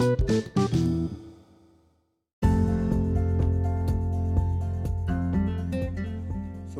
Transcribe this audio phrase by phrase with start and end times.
[0.00, 0.06] สวั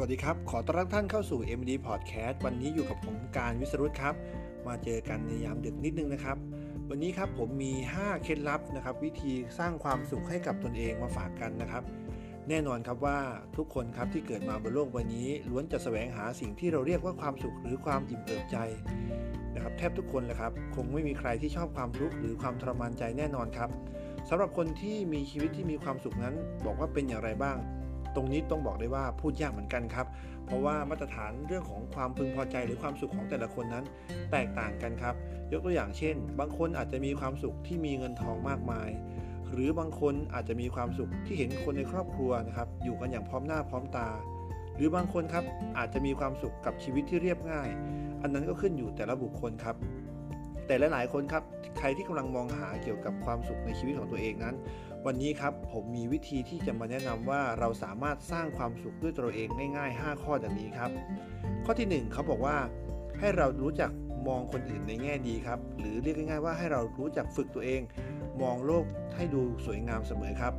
[0.06, 4.14] สดีครับ ขอต้อนรับท่านเข้าสู่ MD Podcast วันนี้อยู่กับผมการวิสรุตครับ
[4.66, 6.36] มาเจอกันในยามดึกนิดนึงนะครับ
[6.88, 11.82] วันนี้ครับผมมี 5 เคล็ดลับนะครับ วิธีสร้างความสุขให้กับตนเองมาฝากกันนะครับ
[12.50, 13.18] แน่นอนครับว่า
[13.56, 18.56] ทุกคนครับที่เกิดมาบนโลกใบนี้ ล้วนจะแสวงหาสิ่งที่เราเรียกว่าความสุขหรือความอิ่มเอิบใจ
[19.54, 23.70] นะครับแทบทุกคนเลยครับ คงไม่มีใครที่ชอบความทุกข์หรือความทรมานใจแน่นอนครับ
[24.28, 26.34] สำหรับคนที่มีชีวิตที่มีความสุขนั้น
[26.66, 27.56] บอกว่าเป็นอย่างไรบ้าง
[28.14, 30.06] ตรงนี้ต้องบอกได้ว่าพูดยากเหมือนกันครับ
[30.46, 33.84] เพราะว่ามาตรฐานเรื่องของความพึงพอใจหรือความสุขของแต่ละคนนั้น
[34.32, 35.14] แตกต่างกันครับ
[35.52, 38.90] ยกตัวอย่างเช่น บางคนอาจจะมีความสุขที่มีเงินทองมากมาย
[39.52, 44.08] หรือบางคนอาจจะมีความสุขที่เห็นคนในครอบครัวนะครับ อยู่กันอย่างพร้อมหน้าพร้อมตา
[44.76, 45.44] หรือบางคนครับ
[45.78, 47.68] อาจจะมีความสุขกับชีวิตที่เรียบง่าย
[48.22, 49.76] อันนั้นก็ขึ้นอยู่แต่ละบุคคลครับ
[50.66, 51.42] แต่หลายๆคนครับ
[51.78, 54.54] ใครที่กำลังมองหาเกี่ยวกับความสุขในชีวิตของตัวเองนั้น
[55.06, 60.90] วันนี้ครับผมมีวิธีที่จะมาแนะนำว่าเราสามารถสร้างความสุขด้วยตัวเองง่ายๆ 5 ข้อดังนี้ครับ
[61.64, 62.56] ข้อที่ 1เขาบอกว่า
[63.18, 63.90] ให้เรารู้จัก
[64.28, 67.80] มองคนอื่นในแง่ดีครับ หรือเรียกง่ายๆว่าให้เรารู้จักฝึกตัวเอง
[68.42, 68.84] มองโลก
[69.16, 70.54] ให้ดูสวยงามเสมอครับ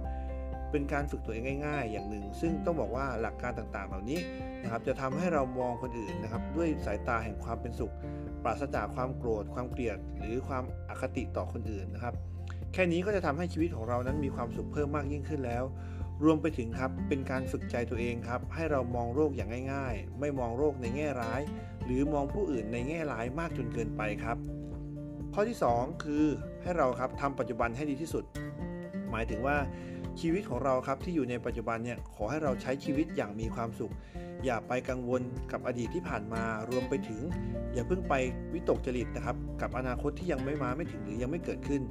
[0.71, 4.19] เป็นการฝึกตัวเองง่ายๆ อย่างหนึ่ง ซึ่งต้องบอกว่าหลักการต่างๆ เหล่านี้
[4.63, 7.93] นะครับจะทำให้เรามองคนอื่นนะครับ ด้วยสายตาแห่งความเป็นสุข
[8.43, 12.13] ปราศจากความโกรธ ความเกลียด หรือความอคติต่อคนอื่นนะครับ
[12.73, 15.63] แค่นี้ก็จะทำให้ชีวิตของเรานั้นมีความสุขเพิ่มมากยิ่งขึ้นแล้ว
[16.23, 21.41] รวมไปถึงครับเป็นการฝึกใจตัวเองครับ ให้เรามองโรคอย่างง่าย ๆ ไม่มองโรคในแง่ร้าย
[21.85, 24.37] หรือมองผู้อื่นในแง่ร้ายมากจนเกินไปครับ
[25.33, 26.25] ข้อที่ 2 คือ
[26.63, 28.23] ให้เราครับทำปัจจุบันให้ดีที่สุด
[29.11, 29.57] หมายถึงว่า
[30.19, 33.93] ชีวิตของเราครับที่อยู่ในปัจจุบันเนี่ยขอให้เราใช้ชีวิตอย่างมีความสุข
[34.45, 37.21] อย่าไปกังวลกับอดีตที่ผ่านมารวมไปถึง
[37.73, 38.13] อย่าเพิ่งไป
[38.53, 41.81] วิตกจริตนะครับ กับอนาคตที่ยังไม่มาไม่ถึงหรือยังไม่เกิดขึ้น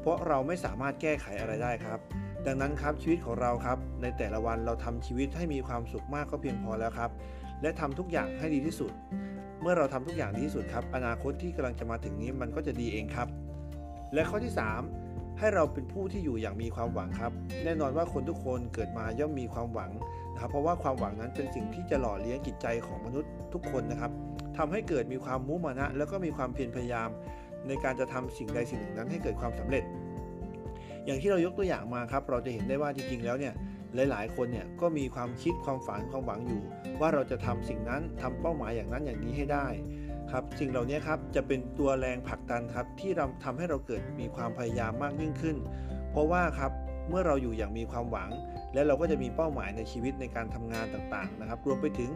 [0.00, 1.98] เพราะเราไม่สามารถแก้ไขอะไรได้ครับ
[2.46, 7.10] ดังนั้นครับชีวิตของเราครับในแต่ละวันเราทำชีวิตให้มีความสุขมากก็เพียงพอแล้วครับ
[7.62, 8.92] และทำทุกอย่างให้ดีที่สุด
[9.60, 13.28] เมื่อเราทำทุกอย่างดีที่สุดครับ อนาคตที่กำลังจะมาถึงนี้มันก็จะดีเองครับ
[14.14, 14.52] และข้อที่
[14.96, 17.32] 3 ให้เราเป็นผู้ที่อยู่อย่างมีความหวังครับ
[17.64, 19.90] แน่นอนว่าคนทุกคนเกิดมาย่อมมีความหวัง
[20.32, 24.10] นะครับ เพราะว่าความหวังนั้นเป็นสิ่งที่จะหล่อเลี้ยงจิตใจของมนุษย์ทุกคนนะครับ
[24.58, 27.08] ทำให้เกิดมีความมุมานะ แล้วก็มีความเพียรพยายาม
[27.68, 29.84] ในการจะทำสิ่งใดสิ่งหนึ่งนั้นให้เกิดความสำเร็จ
[31.06, 33.54] อย่างที่เรายกตัวอย่างมาครับ เราจะเห็นได้ว่าจริงๆแล้วเนี่ย
[34.10, 36.62] หลาย ๆ คนเนี่ยก็มีความคิดความฝันความหวังอยู่
[37.00, 39.66] ว่าเราจะทำสิ่งนั้นทำเป้าหมายอย่างนั้นอย่างนี้ให้ได้
[40.32, 45.56] ครับสิ่งเหล่านี้ครับจะเป็นตัวแรงผลักดันครับที่เราทำให้เราเกิดมีความพยายามมากยิ่งขึ้น
[46.10, 46.72] เพราะว่าครับ
[47.08, 48.30] เมื่อเราอยู่อย่างมีความหวัง
[48.74, 52.10] และเราก็จะมีเป้าหมายในชีวิตในการทำงานต่างๆนะครับ รวมไปถึง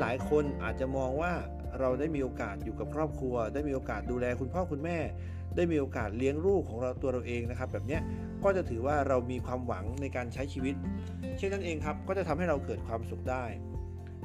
[0.00, 1.32] หลายๆคนอาจจะมองว่า
[1.80, 4.98] เราได้มีโอกาสอยู่กับครอบครัว ได้มีโอกาสดูแลคุณพ่อคุณแม่
[5.56, 7.98] ได้มีโอกาสเลี้ยงลูกของเราตัวเราเองนะครับ แบบนี้
[8.44, 10.74] ก็จะถือว่าเรามีความหวังในการใช้ชีวิต
[11.38, 13.44] เช่นนั้นเองครับก็จะทำให้เราเกิดความสุขได้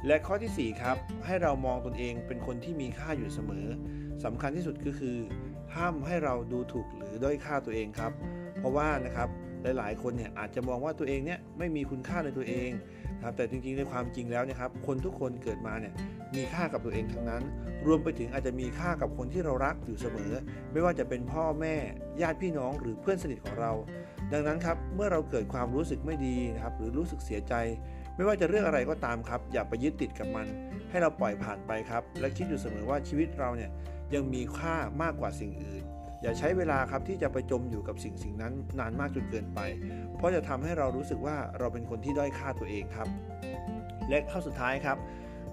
[0.06, 0.96] และข้อที่ 4 ครับ
[1.26, 3.66] ให้เรามองตนเองเป็นคนที่มีค่าอยู่เสมอ
[4.24, 5.16] สำคัญที่สุดก็คือ
[5.74, 8.12] ห้ามให้เราดูถูกหรือด้อยค่าตัวเองครับ
[8.58, 9.28] เพราะว่านะครับ
[9.62, 12.70] หลายๆ คนเนี่ยอาจจะมองว่าตัวเองเนี่ยไม่มีคุณค่าในตัวเอง
[13.22, 15.92] ครับแต่จริงๆในความจริงแล้วนะครับ คนทุกคนเกิดมาเนี่ย
[16.36, 17.42] มีค่ากับตัวเองทั้งนั้น
[17.86, 20.32] รวมไปถึงอาจจะมีค่ากับคนที่เรารักอยู่เสมอ
[20.72, 21.74] ไม่ว่าจะเป็นพ่อแม่
[22.22, 23.72] ญาติพี่น้องหรือเพื่อนสนิทของเรา
[24.32, 27.54] ดังนั้นครับเมื่อเราเกิดความรู้สึกไม่ดีนะครับหรือรู้สึกเสียใจ
[28.20, 30.46] ไม่ว่าจะเรื่องอะไรก็ตามครับ อย่าไปยึดติดกับมัน
[30.90, 33.70] ให้เราปล่อยผ่านไปครับ และคิดอยู่เสมอว่าชีวิตเราเนี่ย
[34.14, 35.84] ยังมีค่ามากกว่าสิ่งอื่น
[36.22, 39.60] อย่าใช้เวลาครับที่จะไปจมอยู่กับสิ่งสิ่งนั้นนานมากจนเกินไป
[40.16, 43.08] เพราะจะทำให้เรารู้สึกว่าเราเป็นคนที่ด้อยค่าตัวเองครับ
[44.08, 44.98] และข้อสุดท้ายครับ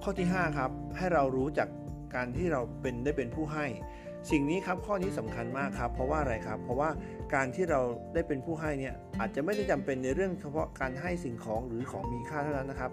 [0.03, 1.67] ข้อที่ 5 ครับ ให้เรารู้จัก
[2.16, 3.66] การที่เราเป็นได้เป็นผู้ให้
[4.31, 6.89] สิ่งนี้ครับข้อนี้สำคัญมากครับ เพราะว่าอะไรครับ เพราะว่า
[7.33, 7.81] การที่เรา
[8.13, 12.91] ได้เป็นผู้ให้เนี่ยอาจจะไม่ได้จำเป็นในเรื่องเฉพาะการให้สิ่งของหรือของมีค่าเท่านั้นนะครับ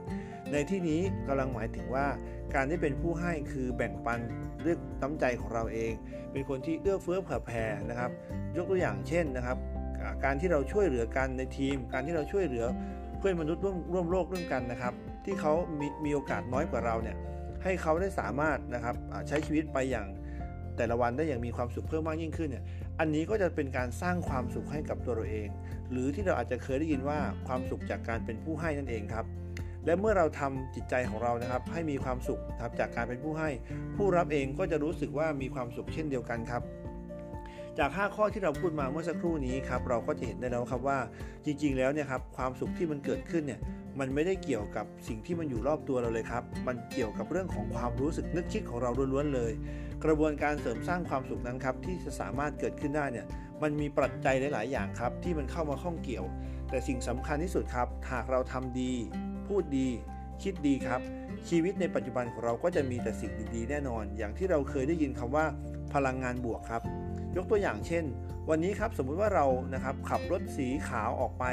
[0.52, 2.06] ในที่นี้กำลังหมายถึงว่า
[2.54, 4.20] การที่เป็นผู้ให้คือแบ่งปัน
[4.62, 5.92] เรื่องน้ำใจของเราเอง
[6.32, 8.10] เป็นคนที่เอื้อเฟื้อเผื่อแผ่นะครับ
[8.56, 9.56] ยกตัวอย่างเช่นนะครับ
[10.24, 12.66] การที่เราช่วยเหลือกันในทีม การที่เราช่วยเหลือ
[13.18, 14.94] เพื่อนมนุษย์ร่วมร่วมโลกร่วมกันนะครับ
[15.24, 17.16] ที่เขามีมีโอกาสน้อยกว่าเราเนี่ย
[17.62, 18.94] ให้เขาได้สามารถนะครับ
[19.28, 20.06] ใช้ชีวิตไปอย่าง
[20.76, 22.64] แต่ละวันได้อย่างมีความสุขเพิ่มมากยิ่งขึ้นเนี่ย
[23.00, 25.48] อันนี้ก็จะเป็นการสร้างความสุขให้กับตัวเราเอง
[25.90, 29.26] หรือที่เราอาจจะเคยได้ยินว่าความสุขจากการเป็นผู้ให้นั่นเองครับ
[29.86, 33.50] และเมื่อเราทำจิตใจของเรานะครับ ให้มีความสุขครับจากการเป็นผู้ให้
[33.96, 36.62] ผู้รับเองก็จะรู้สึกว่ามีความสุขเช่นเดียวกันครับ
[37.78, 40.98] จาก 5 ข้อที่เราพูดมาเมื่อสักครู่นี้ครับเราก็จะเห็นได้แล้วครับว่า
[41.44, 43.60] จริง ๆ แล้วเนี่ยครับความสุขที่มันเกิดขึ้นเนี่ย
[44.00, 49.52] มันไม่ได้เกี่ยวกับสิ่งที่มันอยู่รอบตัวเราเลยครับ มันเกี่ยวกับเรื่องของความรู้สึกนึกคิดของเราล้วนๆเลย
[50.04, 53.26] กระบวนการเสริมสร้างความสุขนั้นครับที่จะสามารถเกิดขึ้นได้เนี่ย
[53.62, 56.24] มันมีปัจจัยหลาย ๆ อย่างครับ ที่มันเข้ามาข้องเกี่ยว
[56.70, 58.92] แต่สิ่งสำคัญที่สุดครับหากเราทำดี
[59.46, 59.88] พูดดี
[60.42, 61.00] คิดดีครับ
[61.48, 65.46] ชีวิตในปัจจุบันของเราก็จะมีแต่สิ่งดี ๆ แน่นอน อย่างที่เราเคยได้ยินคำว่า
[65.94, 66.82] พลังงานบวกครับ
[67.36, 68.04] ยกตัวอย่างเช่น
[68.50, 71.44] วันนี้ครับสมมุติว่าเรานะครับขับรถสีขาวออกไป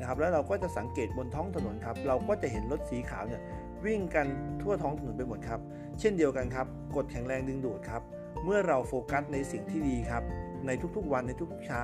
[0.00, 3.42] นะครับแล้วเราก็จะสังเกตบนท้องถนนครับเราก็จะเห็นรถสีขาวเนี่ย
[3.84, 4.26] วิ่งกัน
[4.62, 5.60] ทั่วท้องถนนไปหมดครับ
[6.00, 6.66] เช่นเดียวกันครับ
[6.96, 8.02] กฎแข็งแรงดึงดูดครับ
[8.44, 10.22] เมื่อเราโฟกัสในสิ่งที่ดีครับ
[10.66, 11.82] ในทุกๆวันในทุกๆเช้า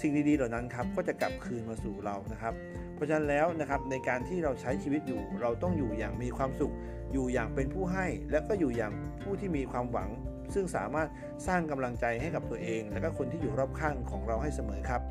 [0.00, 2.54] สิ่งดีๆเหล่านั้นครับก็จะกลับคืนมาสู่เรานะครับ
[2.94, 6.74] เพราะฉะนั้นแล้วนะครับในการที่เราใช้ชีวิตอยู่ เราต้องอยู่อย่างมีความสุข
[7.12, 8.92] อยู่อย่างเป็นผู้ให้ และก็อยู่อย่าง
[9.22, 10.10] ผู้ที่มีความหวัง
[10.54, 11.08] ซึ่งสามารถ
[11.46, 15.02] สร้างกำลังใจให้กับตัวเอง และก็คนที่อยู่รอบข้างของเราให้เสมอครับ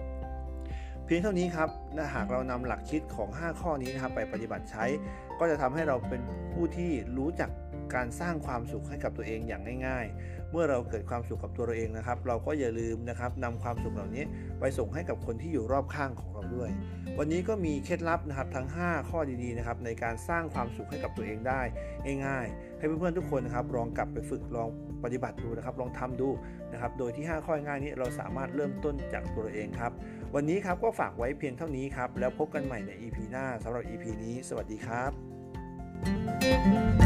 [1.06, 4.86] เพียงเท่านี้ครับนะหากเรานำหลักคิดของ 5 ข้อนี้นะครับไปปฏิบัติใช้
[5.40, 6.22] ก็จะทำให้เราเป็น
[6.54, 7.50] ผู้ที่รู้จัก
[7.96, 14.24] การสร้างความสุขให้กับตัวเองอย่างง่าย ๆ เมื่อเราเกิดความสุขกับตัวเราเองนะครับ เราก็อย่าลืมนะครับนำความสุขเหล่านี้
[14.60, 16.70] ไปส่งให้กับคนที่อยู่รอบข้างของเราด้วย
[17.20, 21.62] วันนี้ก็มีเคล็ดลับนะครับทั้ง 5 ข้อดีๆนะครับในการสร้างความสุขให้กับตัวเองได้
[22.26, 24.70] ง่ายๆ ให้เพื่อนๆทุกคนนะครับลองกลับไปฝึกลอง
[25.04, 26.30] ปฏิบัติดูนะครับ ลองทำดู
[26.72, 29.92] นะครับ โดยที่ 5 ข้อง่ายนี้เราสามารถเริ่มต้นจากตัวเราเองครับ
[30.36, 35.06] วันนี้ครับก็ฝากไว้เพียงเท่านี้ครับ แล้วพบกันใหม่ใน EP หน้าสำหรับ EP นี้ สวัสดีครั
[36.98, 37.01] บ